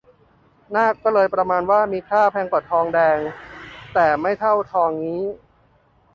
[0.75, 3.19] นากก็เลยประมาณว่ามีค่า แพงกว่าทองแดง
[3.93, 5.23] แต่ไม่เท่าทองงี้